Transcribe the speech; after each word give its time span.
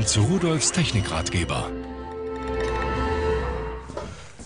willkommen 0.00 0.06
zu 0.06 0.22
Rudolfs 0.22 0.72
Technikratgeber. 0.72 1.68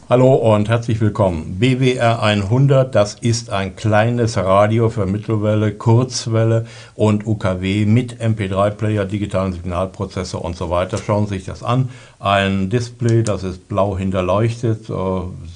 Hallo 0.09 0.35
und 0.35 0.69
herzlich 0.69 1.01
willkommen. 1.01 1.59
BWR 1.59 2.23
100, 2.23 2.95
das 2.95 3.15
ist 3.15 3.51
ein 3.51 3.77
kleines 3.77 4.37
Radio 4.37 4.91
für 4.91 5.07
Mittelwelle, 5.07 5.73
Kurzwelle 5.73 6.67
und 6.95 7.27
UKW 7.27 7.87
mit 7.87 8.21
MP3-Player, 8.21 9.05
digitalen 9.05 9.53
Signalprozessor 9.53 10.45
und 10.45 10.57
so 10.57 10.71
weiter. 10.71 10.99
Schauen 10.99 11.27
Sie 11.27 11.37
sich 11.37 11.45
das 11.45 11.63
an. 11.63 11.89
Ein 12.19 12.69
Display, 12.69 13.23
das 13.23 13.45
ist 13.45 13.69
blau 13.69 13.97
hinterleuchtet, 13.97 14.87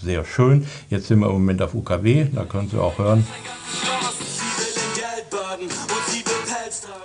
sehr 0.03 0.25
schön. 0.25 0.67
Jetzt 0.91 1.09
sind 1.09 1.21
wir 1.21 1.27
im 1.27 1.33
Moment 1.33 1.61
auf 1.63 1.75
UKW, 1.75 2.27
da 2.33 2.45
können 2.45 2.69
Sie 2.71 2.79
auch 2.79 2.99
hören. 2.99 3.27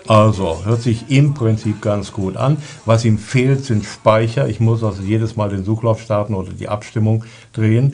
Also, 0.07 0.65
hört 0.65 0.81
sich 0.81 1.09
im 1.09 1.33
Prinzip 1.33 1.81
ganz 1.81 2.11
gut 2.11 2.35
an. 2.35 2.57
Was 2.85 3.05
ihm 3.05 3.17
fehlt, 3.17 3.63
sind 3.63 3.85
Speicher. 3.85 4.47
Ich 4.49 4.59
muss 4.59 4.83
also 4.83 5.01
jedes 5.01 5.35
Mal 5.35 5.49
den 5.49 5.63
Suchlauf 5.63 6.01
starten 6.01 6.33
oder 6.33 6.51
die 6.51 6.67
Abstimmung 6.67 7.23
drehen. 7.53 7.93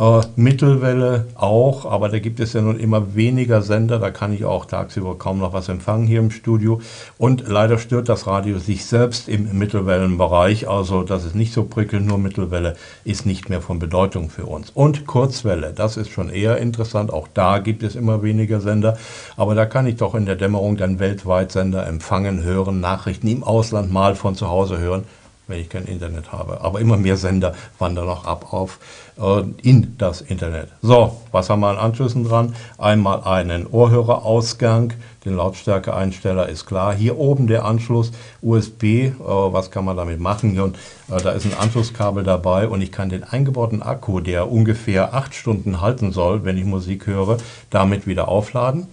Äh, 0.00 0.22
Mittelwelle 0.34 1.26
auch, 1.34 1.84
aber 1.84 2.08
da 2.08 2.20
gibt 2.20 2.40
es 2.40 2.54
ja 2.54 2.62
nun 2.62 2.80
immer 2.80 3.14
weniger 3.14 3.60
Sender, 3.60 3.98
da 3.98 4.10
kann 4.10 4.32
ich 4.32 4.46
auch 4.46 4.64
tagsüber 4.64 5.18
kaum 5.18 5.40
noch 5.40 5.52
was 5.52 5.68
empfangen 5.68 6.06
hier 6.06 6.20
im 6.20 6.30
Studio. 6.30 6.80
Und 7.18 7.46
leider 7.46 7.76
stört 7.76 8.08
das 8.08 8.26
Radio 8.26 8.58
sich 8.58 8.86
selbst 8.86 9.28
im 9.28 9.58
Mittelwellenbereich, 9.58 10.66
also 10.70 11.02
das 11.02 11.26
ist 11.26 11.34
nicht 11.34 11.52
so 11.52 11.64
prickelnd, 11.64 12.06
nur 12.06 12.16
Mittelwelle 12.16 12.76
ist 13.04 13.26
nicht 13.26 13.50
mehr 13.50 13.60
von 13.60 13.78
Bedeutung 13.78 14.30
für 14.30 14.46
uns. 14.46 14.70
Und 14.70 15.06
Kurzwelle, 15.06 15.74
das 15.74 15.98
ist 15.98 16.08
schon 16.08 16.30
eher 16.30 16.56
interessant, 16.56 17.12
auch 17.12 17.28
da 17.34 17.58
gibt 17.58 17.82
es 17.82 17.94
immer 17.94 18.22
weniger 18.22 18.60
Sender, 18.60 18.96
aber 19.36 19.54
da 19.54 19.66
kann 19.66 19.86
ich 19.86 19.96
doch 19.96 20.14
in 20.14 20.24
der 20.24 20.36
Dämmerung 20.36 20.78
dann 20.78 20.98
weltweit 20.98 21.52
Sender 21.52 21.86
empfangen, 21.86 22.42
hören, 22.42 22.80
Nachrichten 22.80 23.28
im 23.28 23.44
Ausland 23.44 23.92
mal 23.92 24.14
von 24.14 24.34
zu 24.34 24.48
Hause 24.48 24.78
hören 24.78 25.04
wenn 25.50 25.60
ich 25.60 25.68
kein 25.68 25.84
Internet 25.84 26.32
habe. 26.32 26.60
Aber 26.62 26.80
immer 26.80 26.96
mehr 26.96 27.16
Sender 27.16 27.54
wandern 27.78 28.06
noch 28.06 28.24
ab 28.24 28.52
auf 28.52 28.78
äh, 29.18 29.42
in 29.62 29.96
das 29.98 30.20
Internet. 30.20 30.68
So, 30.82 31.16
was 31.32 31.50
haben 31.50 31.60
wir 31.60 31.68
an 31.68 31.76
Anschlüssen 31.76 32.24
dran? 32.24 32.54
Einmal 32.78 33.22
einen 33.24 33.66
Ohrhörerausgang, 33.66 34.94
den 35.24 35.36
Lautstärkeeinsteller 35.36 36.48
ist 36.48 36.64
klar. 36.66 36.94
Hier 36.94 37.18
oben 37.18 37.46
der 37.46 37.64
Anschluss 37.64 38.12
USB, 38.40 38.84
äh, 38.84 39.12
was 39.18 39.70
kann 39.70 39.84
man 39.84 39.96
damit 39.96 40.20
machen? 40.20 40.58
Und 40.58 40.76
äh, 41.10 41.20
da 41.22 41.32
ist 41.32 41.44
ein 41.44 41.58
Anschlusskabel 41.58 42.24
dabei 42.24 42.68
und 42.68 42.80
ich 42.80 42.92
kann 42.92 43.10
den 43.10 43.24
eingebauten 43.24 43.82
Akku, 43.82 44.20
der 44.20 44.50
ungefähr 44.50 45.14
acht 45.14 45.34
Stunden 45.34 45.80
halten 45.80 46.12
soll, 46.12 46.44
wenn 46.44 46.56
ich 46.56 46.64
Musik 46.64 47.06
höre, 47.06 47.36
damit 47.68 48.06
wieder 48.06 48.28
aufladen. 48.28 48.86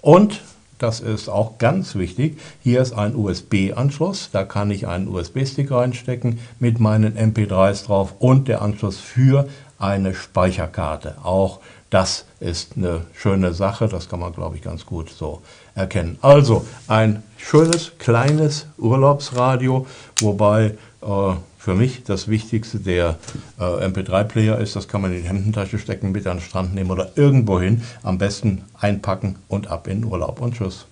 Und 0.00 0.40
das 0.78 1.00
ist 1.00 1.28
auch 1.28 1.58
ganz 1.58 1.94
wichtig. 1.94 2.38
Hier 2.62 2.80
ist 2.82 2.92
ein 2.92 3.14
USB-Anschluss. 3.14 4.30
Da 4.32 4.44
kann 4.44 4.70
ich 4.70 4.86
einen 4.86 5.08
USB-Stick 5.08 5.70
reinstecken 5.70 6.40
mit 6.58 6.80
meinen 6.80 7.16
MP3s 7.16 7.86
drauf 7.86 8.14
und 8.18 8.48
der 8.48 8.62
Anschluss 8.62 8.98
für 8.98 9.48
eine 9.78 10.14
Speicherkarte. 10.14 11.16
Auch 11.22 11.60
das 11.94 12.24
ist 12.40 12.76
eine 12.76 13.02
schöne 13.14 13.54
Sache. 13.54 13.86
Das 13.86 14.08
kann 14.08 14.18
man, 14.18 14.32
glaube 14.32 14.56
ich, 14.56 14.62
ganz 14.62 14.84
gut 14.84 15.10
so 15.10 15.42
erkennen. 15.76 16.18
Also 16.22 16.66
ein 16.88 17.22
schönes, 17.36 17.92
kleines 17.98 18.66
Urlaubsradio, 18.78 19.86
wobei 20.18 20.74
äh, 21.02 21.34
für 21.56 21.74
mich 21.76 22.02
das 22.02 22.26
Wichtigste 22.26 22.80
der 22.80 23.16
äh, 23.60 23.62
MP3-Player 23.62 24.58
ist, 24.58 24.74
das 24.74 24.88
kann 24.88 25.02
man 25.02 25.12
in 25.12 25.22
die 25.22 25.28
Hemdentasche 25.28 25.78
stecken, 25.78 26.10
mit 26.10 26.26
an 26.26 26.38
den 26.38 26.42
Strand 26.42 26.74
nehmen 26.74 26.90
oder 26.90 27.12
irgendwo 27.14 27.60
hin. 27.60 27.84
Am 28.02 28.18
besten 28.18 28.64
einpacken 28.80 29.36
und 29.46 29.68
ab 29.68 29.86
in 29.86 30.04
Urlaub 30.04 30.40
und 30.40 30.56
tschüss. 30.56 30.86